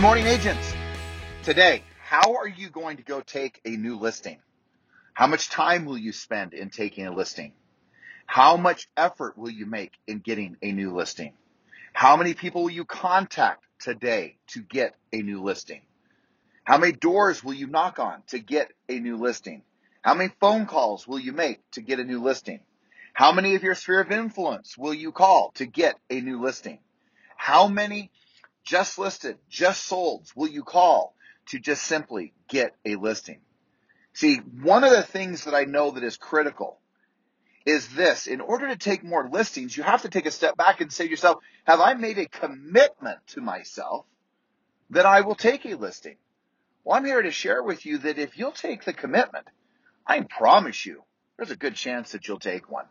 morning, 0.00 0.26
agents. 0.26 0.72
Today, 1.42 1.82
how 2.02 2.36
are 2.36 2.48
you 2.48 2.70
going 2.70 2.96
to 2.96 3.02
go 3.02 3.20
take 3.20 3.60
a 3.64 3.70
new 3.70 3.98
listing? 3.98 4.38
How 5.12 5.26
much 5.26 5.50
time 5.50 5.84
will 5.84 5.98
you 5.98 6.12
spend 6.12 6.54
in 6.54 6.70
taking 6.70 7.06
a 7.06 7.14
listing? 7.14 7.52
How 8.26 8.56
much 8.56 8.88
effort 8.96 9.36
will 9.36 9.50
you 9.50 9.66
make 9.66 9.92
in 10.06 10.20
getting 10.20 10.56
a 10.62 10.72
new 10.72 10.94
listing? 10.94 11.34
How 11.92 12.16
many 12.16 12.32
people 12.32 12.62
will 12.62 12.70
you 12.70 12.86
contact 12.86 13.64
today 13.80 14.38
to 14.48 14.62
get 14.62 14.94
a 15.12 15.20
new 15.20 15.42
listing? 15.42 15.82
How 16.64 16.78
many 16.78 16.92
doors 16.92 17.44
will 17.44 17.54
you 17.54 17.66
knock 17.66 17.98
on 17.98 18.22
to 18.28 18.38
get 18.38 18.72
a 18.88 18.98
new 18.98 19.18
listing? 19.18 19.62
How 20.00 20.14
many 20.14 20.32
phone 20.40 20.64
calls 20.64 21.06
will 21.06 21.18
you 21.18 21.32
make 21.32 21.58
to 21.72 21.82
get 21.82 22.00
a 22.00 22.04
new 22.04 22.22
listing? 22.22 22.60
How 23.12 23.30
many 23.32 23.56
of 23.56 23.62
your 23.62 23.74
sphere 23.74 24.00
of 24.00 24.10
influence 24.10 24.78
will 24.78 24.94
you 24.94 25.12
call 25.12 25.52
to 25.56 25.66
get 25.66 25.96
a 26.08 26.20
new 26.20 26.40
listing? 26.40 26.78
How 27.36 27.68
many 27.68 28.10
just 28.64 28.98
listed, 28.98 29.38
just 29.48 29.84
sold 29.84 30.30
will 30.36 30.48
you 30.48 30.62
call 30.62 31.14
to 31.48 31.58
just 31.58 31.82
simply 31.82 32.32
get 32.48 32.74
a 32.84 32.96
listing? 32.96 33.40
See, 34.14 34.36
one 34.36 34.84
of 34.84 34.90
the 34.90 35.02
things 35.02 35.44
that 35.44 35.54
I 35.54 35.64
know 35.64 35.92
that 35.92 36.04
is 36.04 36.16
critical 36.16 36.78
is 37.64 37.88
this. 37.88 38.26
In 38.26 38.40
order 38.40 38.68
to 38.68 38.76
take 38.76 39.04
more 39.04 39.28
listings, 39.28 39.76
you 39.76 39.82
have 39.82 40.02
to 40.02 40.08
take 40.08 40.26
a 40.26 40.30
step 40.30 40.56
back 40.56 40.80
and 40.80 40.92
say 40.92 41.04
to 41.04 41.10
yourself, 41.10 41.42
have 41.64 41.80
I 41.80 41.94
made 41.94 42.18
a 42.18 42.28
commitment 42.28 43.18
to 43.28 43.40
myself 43.40 44.06
that 44.90 45.06
I 45.06 45.22
will 45.22 45.34
take 45.34 45.64
a 45.64 45.74
listing? 45.74 46.16
Well, 46.84 46.96
I'm 46.96 47.04
here 47.04 47.22
to 47.22 47.30
share 47.30 47.62
with 47.62 47.86
you 47.86 47.98
that 47.98 48.18
if 48.18 48.36
you'll 48.36 48.52
take 48.52 48.84
the 48.84 48.92
commitment, 48.92 49.46
I 50.06 50.20
promise 50.22 50.84
you, 50.84 51.04
there's 51.36 51.52
a 51.52 51.56
good 51.56 51.74
chance 51.74 52.12
that 52.12 52.26
you'll 52.26 52.40
take 52.40 52.70
one. 52.70 52.86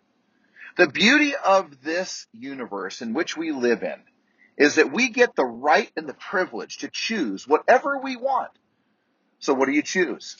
The 0.77 0.87
beauty 0.87 1.33
of 1.35 1.83
this 1.83 2.27
universe 2.31 3.01
in 3.01 3.13
which 3.13 3.35
we 3.35 3.51
live 3.51 3.83
in 3.83 3.99
is 4.57 4.75
that 4.75 4.91
we 4.91 5.09
get 5.09 5.35
the 5.35 5.45
right 5.45 5.89
and 5.95 6.07
the 6.07 6.13
privilege 6.13 6.79
to 6.79 6.89
choose 6.91 7.47
whatever 7.47 7.99
we 7.99 8.15
want. 8.15 8.51
So 9.39 9.53
what 9.53 9.65
do 9.65 9.71
you 9.71 9.81
choose? 9.81 10.37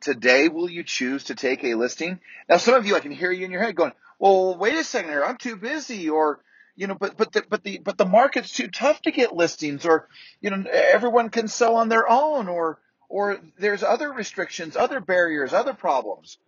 Today, 0.00 0.48
will 0.48 0.70
you 0.70 0.84
choose 0.84 1.24
to 1.24 1.34
take 1.34 1.64
a 1.64 1.74
listing? 1.74 2.20
Now, 2.48 2.56
some 2.56 2.74
of 2.74 2.86
you, 2.86 2.96
I 2.96 3.00
can 3.00 3.12
hear 3.12 3.32
you 3.32 3.44
in 3.44 3.50
your 3.50 3.62
head 3.62 3.74
going, 3.74 3.92
well, 4.18 4.56
wait 4.56 4.74
a 4.74 4.84
second 4.84 5.10
here. 5.10 5.24
I'm 5.24 5.36
too 5.36 5.56
busy 5.56 6.08
or, 6.08 6.40
you 6.76 6.86
know, 6.86 6.94
but, 6.94 7.16
but 7.16 7.32
the, 7.32 7.44
but 7.48 7.62
the, 7.62 7.78
but 7.78 7.98
the 7.98 8.06
market's 8.06 8.52
too 8.52 8.68
tough 8.68 9.02
to 9.02 9.10
get 9.10 9.34
listings 9.34 9.84
or, 9.84 10.08
you 10.40 10.50
know, 10.50 10.64
everyone 10.70 11.30
can 11.30 11.48
sell 11.48 11.76
on 11.76 11.88
their 11.88 12.08
own 12.08 12.48
or, 12.48 12.78
or 13.08 13.38
there's 13.58 13.82
other 13.82 14.12
restrictions, 14.12 14.76
other 14.76 15.00
barriers, 15.00 15.52
other 15.52 15.74
problems. 15.74 16.38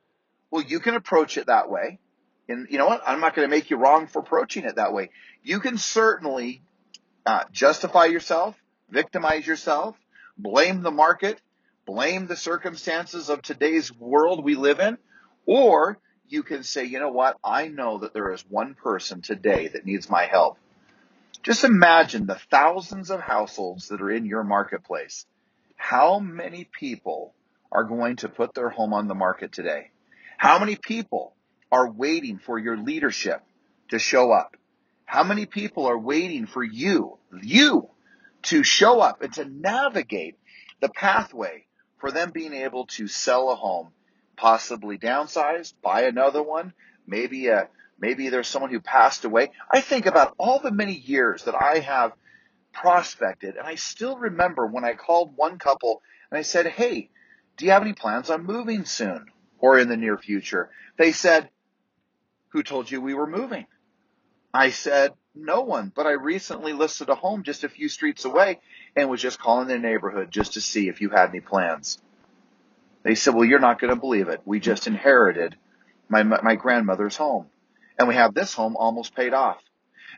Well, 0.51 0.63
you 0.63 0.81
can 0.81 0.95
approach 0.95 1.37
it 1.37 1.47
that 1.47 1.71
way. 1.71 1.99
And 2.49 2.67
you 2.71 2.79
know 2.79 2.87
what? 2.87 3.03
I'm 3.07 3.21
not 3.21 3.35
going 3.35 3.49
to 3.49 3.55
make 3.55 3.71
you 3.71 3.77
wrong 3.77 4.07
for 4.07 4.21
approaching 4.21 4.65
it 4.65 4.77
that 4.77 4.93
way. 4.93 5.11
You 5.43 5.61
can 5.61 5.79
certainly 5.79 6.63
uh, 7.27 7.45
justify 7.53 8.07
yourself, 8.07 8.57
victimize 8.89 9.47
yourself, 9.47 9.97
blame 10.37 10.83
the 10.83 10.91
market, 10.91 11.41
blame 11.87 12.27
the 12.27 12.37
circumstances 12.37 13.29
of 13.31 13.43
today's 13.43 13.93
world 13.93 14.45
we 14.45 14.55
live 14.55 14.81
in, 14.81 14.99
or 15.47 15.99
you 16.29 16.43
can 16.43 16.63
say, 16.63 16.85
you 16.85 17.01
know 17.01 17.11
what? 17.11 17.37
I 17.43 17.69
know 17.69 17.99
that 17.99 18.15
there 18.15 18.33
is 18.33 18.45
one 18.49 18.75
person 18.75 19.21
today 19.23 19.69
that 19.69 19.85
needs 19.85 20.09
my 20.09 20.27
help. 20.27 20.59
Just 21.43 21.65
imagine 21.65 22.27
the 22.27 22.41
thousands 22.51 23.11
of 23.11 23.21
households 23.21 23.89
that 23.89 24.01
are 24.01 24.11
in 24.11 24.27
your 24.27 24.45
marketplace 24.45 25.27
how 25.81 26.19
many 26.21 26.69
people 26.79 27.35
are 27.73 27.85
going 27.85 28.17
to 28.17 28.29
put 28.29 28.55
their 28.55 28.69
home 28.69 28.93
on 28.93 29.09
the 29.09 29.15
market 29.15 29.51
today? 29.51 29.91
How 30.37 30.59
many 30.59 30.77
people 30.77 31.35
are 31.73 31.91
waiting 31.91 32.39
for 32.39 32.59
your 32.59 32.77
leadership 32.77 33.43
to 33.89 33.99
show 33.99 34.31
up? 34.31 34.57
How 35.11 35.25
many 35.25 35.45
people 35.45 35.87
are 35.87 35.99
waiting 35.99 36.47
for 36.47 36.63
you, 36.63 37.19
you, 37.43 37.91
to 38.43 38.63
show 38.63 39.01
up 39.01 39.23
and 39.23 39.33
to 39.35 39.45
navigate 39.45 40.39
the 40.79 40.89
pathway 40.89 41.67
for 41.99 42.13
them 42.13 42.31
being 42.31 42.55
able 42.55 42.87
to 42.87 43.09
sell 43.09 43.51
a 43.51 43.57
home, 43.57 43.89
possibly 44.37 44.99
downsize, 44.99 45.75
buy 45.83 46.03
another 46.03 46.45
one, 46.45 46.75
maybe 47.09 47.49
a, 47.49 47.69
maybe 47.99 48.29
there's 48.29 48.47
someone 48.47 48.71
who 48.71 48.79
passed 48.79 49.25
away. 49.25 49.51
I 49.69 49.81
think 49.81 50.07
about 50.07 50.37
all 50.39 50.61
the 50.61 50.71
many 50.71 50.95
years 50.95 51.43
that 51.43 51.61
I 51.61 51.81
have 51.81 52.13
prospected. 52.73 53.57
And 53.57 53.67
I 53.67 53.75
still 53.75 54.17
remember 54.17 54.65
when 54.69 54.85
I 54.85 54.93
called 54.93 55.33
one 55.35 55.59
couple 55.59 56.03
and 56.31 56.39
I 56.39 56.43
said, 56.43 56.69
Hey, 56.69 57.11
do 57.57 57.65
you 57.65 57.73
have 57.73 57.83
any 57.83 57.95
plans 57.95 58.31
on 58.31 58.47
moving 58.47 58.85
soon 58.85 59.27
or 59.59 59.77
in 59.77 59.89
the 59.89 59.97
near 59.97 60.17
future? 60.17 60.71
They 60.99 61.11
said, 61.11 61.51
Who 62.51 62.63
told 62.63 62.89
you 62.89 63.01
we 63.01 63.15
were 63.15 63.27
moving? 63.27 63.67
I 64.53 64.71
said, 64.71 65.13
No 65.35 65.63
one, 65.63 65.93
but 65.95 66.07
I 66.07 66.13
recently 66.13 66.73
listed 66.73 67.09
a 67.09 67.15
home 67.15 67.45
just 67.45 67.65
a 67.65 67.69
few 67.69 67.89
streets 67.89 68.25
away 68.25 68.59
and 68.97 69.09
was 69.09 69.23
just 69.23 69.39
calling 69.39 69.69
the 69.69 69.79
neighborhood 69.79 70.31
just 70.31 70.55
to 70.55 70.61
see 70.61 70.89
if 70.89 71.01
you 71.01 71.11
had 71.11 71.31
any 71.31 71.41
plans. 71.41 71.99
They 73.03 73.15
said, 73.15 73.35
Well, 73.35 73.45
you're 73.45 73.61
not 73.61 73.81
going 73.81 73.95
to 73.95 74.01
believe 74.01 74.29
it. 74.29 74.41
We 74.45 74.61
just 74.61 74.87
inherited 74.87 75.57
my, 76.09 76.23
my 76.25 76.57
grandmother's 76.57 77.17
home 77.17 77.47
and 77.99 78.09
we 78.09 78.15
have 78.15 78.35
this 78.35 78.55
home 78.55 78.77
almost 78.77 79.15
paid 79.15 79.35
off. 79.35 79.63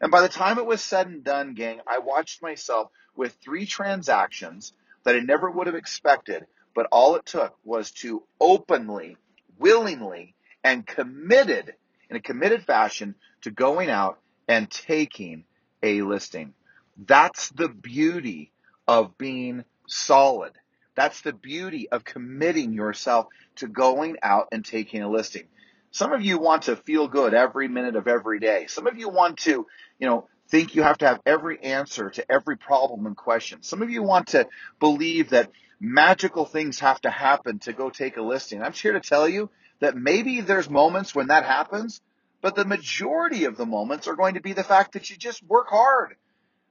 And 0.00 0.10
by 0.10 0.22
the 0.22 0.28
time 0.28 0.58
it 0.58 0.66
was 0.66 0.80
said 0.80 1.08
and 1.08 1.22
done, 1.22 1.54
gang, 1.54 1.80
I 1.86 1.98
watched 1.98 2.42
myself 2.42 2.90
with 3.14 3.36
three 3.42 3.66
transactions 3.66 4.72
that 5.04 5.14
I 5.14 5.20
never 5.20 5.50
would 5.50 5.66
have 5.66 5.76
expected, 5.76 6.46
but 6.74 6.86
all 6.90 7.16
it 7.16 7.26
took 7.26 7.56
was 7.64 7.90
to 7.90 8.22
openly, 8.40 9.16
willingly, 9.58 10.34
and 10.64 10.86
committed, 10.86 11.74
in 12.08 12.16
a 12.16 12.20
committed 12.20 12.64
fashion, 12.64 13.14
to 13.42 13.50
going 13.50 13.90
out 13.90 14.18
and 14.48 14.70
taking 14.70 15.44
a 15.82 16.02
listing. 16.02 16.54
That's 16.96 17.48
the 17.50 17.68
beauty 17.68 18.52
of 18.86 19.16
being 19.18 19.64
solid. 19.86 20.52
That's 20.94 21.22
the 21.22 21.32
beauty 21.32 21.88
of 21.88 22.04
committing 22.04 22.72
yourself 22.72 23.26
to 23.56 23.66
going 23.66 24.16
out 24.22 24.48
and 24.52 24.64
taking 24.64 25.02
a 25.02 25.10
listing. 25.10 25.44
Some 25.90 26.12
of 26.12 26.22
you 26.22 26.38
want 26.38 26.62
to 26.62 26.76
feel 26.76 27.08
good 27.08 27.34
every 27.34 27.68
minute 27.68 27.96
of 27.96 28.08
every 28.08 28.40
day. 28.40 28.66
Some 28.68 28.86
of 28.86 28.98
you 28.98 29.08
want 29.08 29.38
to, 29.40 29.66
you 29.98 30.06
know, 30.06 30.28
think 30.48 30.74
you 30.74 30.82
have 30.82 30.98
to 30.98 31.06
have 31.06 31.20
every 31.24 31.62
answer 31.62 32.10
to 32.10 32.30
every 32.30 32.56
problem 32.56 33.06
and 33.06 33.16
question. 33.16 33.62
Some 33.62 33.82
of 33.82 33.90
you 33.90 34.02
want 34.02 34.28
to 34.28 34.48
believe 34.80 35.30
that 35.30 35.50
magical 35.80 36.44
things 36.44 36.80
have 36.80 37.00
to 37.02 37.10
happen 37.10 37.58
to 37.60 37.72
go 37.72 37.90
take 37.90 38.16
a 38.16 38.22
listing. 38.22 38.62
I'm 38.62 38.72
here 38.72 38.92
to 38.92 39.00
tell 39.00 39.28
you 39.28 39.50
that 39.80 39.96
maybe 39.96 40.40
there's 40.40 40.70
moments 40.70 41.14
when 41.14 41.28
that 41.28 41.44
happens, 41.44 42.00
but 42.42 42.56
the 42.56 42.64
majority 42.66 43.44
of 43.44 43.56
the 43.56 43.64
moments 43.64 44.08
are 44.08 44.16
going 44.16 44.34
to 44.34 44.40
be 44.42 44.52
the 44.52 44.64
fact 44.64 44.92
that 44.92 45.08
you 45.08 45.16
just 45.16 45.42
work 45.44 45.68
hard, 45.70 46.16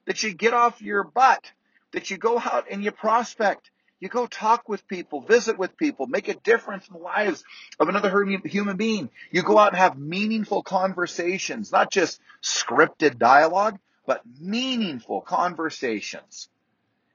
that 0.06 0.22
you 0.22 0.34
get 0.34 0.54
off 0.54 0.82
your 0.82 1.04
butt, 1.04 1.52
that 1.94 2.12
you 2.12 2.18
go 2.18 2.38
out 2.38 2.66
and 2.70 2.84
you 2.84 2.92
prospect, 2.92 3.72
you 4.00 4.10
go 4.10 4.28
talk 4.28 4.68
with 4.68 4.88
people, 4.88 5.22
visit 5.22 5.58
with 5.58 5.78
people, 5.78 6.08
make 6.08 6.28
a 6.28 6.34
difference 6.34 6.88
in 6.88 6.94
the 6.94 7.00
lives 7.00 7.44
of 7.80 7.88
another 7.88 8.26
human 8.46 8.76
being. 8.76 9.10
You 9.32 9.44
go 9.44 9.58
out 9.58 9.70
and 9.70 9.78
have 9.78 9.98
meaningful 9.98 10.62
conversations, 10.62 11.72
not 11.72 11.92
just 11.92 12.20
scripted 12.44 13.18
dialogue, 13.18 13.80
but 14.06 14.22
meaningful 14.40 15.22
conversations. 15.22 16.50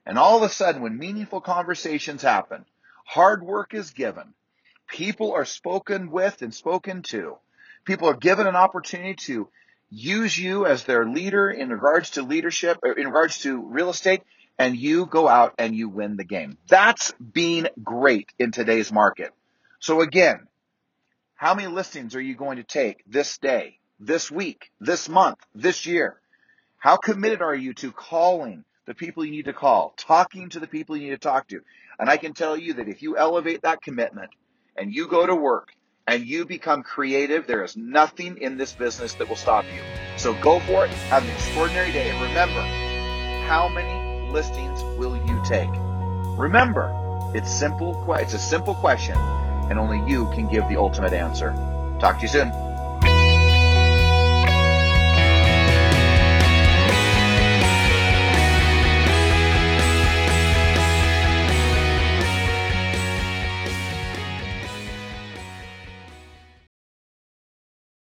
And 0.05 0.17
all 0.17 0.37
of 0.37 0.43
a 0.43 0.49
sudden, 0.49 0.81
when 0.81 0.97
meaningful 0.97 1.41
conversations 1.41 2.21
happen, 2.21 2.65
hard 3.05 3.43
work 3.43 3.73
is 3.73 3.91
given. 3.91 4.33
People 4.87 5.33
are 5.33 5.45
spoken 5.45 6.09
with 6.09 6.41
and 6.41 6.53
spoken 6.53 7.01
to. 7.03 7.37
People 7.87 8.09
are 8.09 8.17
given 8.17 8.47
an 8.47 8.57
opportunity 8.57 9.15
to 9.15 9.47
use 9.89 10.37
you 10.37 10.65
as 10.65 10.83
their 10.83 11.05
leader 11.05 11.49
in 11.49 11.69
regards 11.69 12.11
to 12.11 12.21
leadership, 12.21 12.77
in 12.83 13.07
regards 13.07 13.39
to 13.43 13.61
real 13.61 13.89
estate, 13.89 14.23
and 14.59 14.75
you 14.75 15.05
go 15.05 15.25
out 15.25 15.53
and 15.57 15.73
you 15.73 15.87
win 15.87 16.17
the 16.17 16.25
game. 16.25 16.57
That's 16.67 17.13
being 17.13 17.69
great 17.81 18.29
in 18.37 18.51
today's 18.51 18.91
market. 18.91 19.31
So 19.79 20.01
again, 20.01 20.47
how 21.35 21.53
many 21.55 21.69
listings 21.69 22.13
are 22.13 22.21
you 22.21 22.35
going 22.35 22.57
to 22.57 22.63
take 22.63 23.03
this 23.07 23.37
day, 23.37 23.79
this 24.01 24.29
week, 24.29 24.69
this 24.81 25.07
month, 25.07 25.37
this 25.55 25.85
year? 25.85 26.19
How 26.79 26.97
committed 26.97 27.41
are 27.41 27.55
you 27.55 27.73
to 27.75 27.93
calling 27.93 28.65
the 28.85 28.95
people 28.95 29.23
you 29.23 29.31
need 29.31 29.45
to 29.45 29.53
call, 29.53 29.93
talking 29.95 30.49
to 30.49 30.59
the 30.59 30.67
people 30.67 30.97
you 30.97 31.03
need 31.03 31.11
to 31.11 31.17
talk 31.19 31.47
to? 31.47 31.61
And 31.97 32.09
I 32.09 32.17
can 32.17 32.33
tell 32.33 32.57
you 32.57 32.73
that 32.73 32.89
if 32.89 33.01
you 33.01 33.15
elevate 33.15 33.61
that 33.61 33.81
commitment 33.81 34.31
and 34.75 34.93
you 34.93 35.07
go 35.07 35.25
to 35.25 35.35
work 35.35 35.71
and 36.07 36.25
you 36.25 36.45
become 36.45 36.83
creative, 36.83 37.45
there 37.47 37.63
is 37.63 37.75
nothing 37.75 38.37
in 38.37 38.57
this 38.57 38.71
business 38.71 39.13
that 39.15 39.27
will 39.27 39.35
stop 39.35 39.65
you. 39.65 39.81
So 40.15 40.33
go 40.35 40.59
for 40.61 40.85
it. 40.85 40.91
Have 41.09 41.23
an 41.23 41.29
extraordinary 41.29 41.91
day. 41.91 42.09
And 42.09 42.21
remember, 42.21 42.61
how 43.47 43.67
many 43.67 44.31
listings 44.31 44.81
will 44.97 45.17
you 45.27 45.43
take? 45.45 45.69
Remember, 46.39 46.93
it's 47.35 47.51
simple. 47.51 48.13
It's 48.13 48.33
a 48.33 48.39
simple 48.39 48.75
question, 48.75 49.17
and 49.69 49.77
only 49.77 50.01
you 50.09 50.25
can 50.31 50.47
give 50.47 50.67
the 50.69 50.77
ultimate 50.77 51.11
answer. 51.13 51.51
Talk 51.99 52.17
to 52.17 52.21
you 52.21 52.29
soon. 52.29 52.66